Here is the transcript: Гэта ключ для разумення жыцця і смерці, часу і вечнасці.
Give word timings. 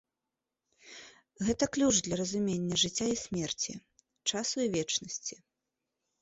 Гэта 1.49 1.63
ключ 1.75 1.95
для 2.07 2.15
разумення 2.21 2.79
жыцця 2.85 3.07
і 3.11 3.19
смерці, 3.25 3.71
часу 4.33 4.57
і 4.65 4.67
вечнасці. 4.79 5.35